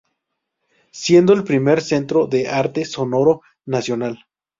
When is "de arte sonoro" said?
2.25-3.41